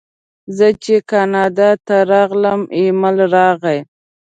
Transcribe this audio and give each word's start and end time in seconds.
زه 0.57 0.67
چې 0.83 0.95
کاناډا 1.09 1.69
ته 1.87 1.95
راغلم 2.11 2.61
ایمېل 2.77 3.17
راغی. 3.35 3.79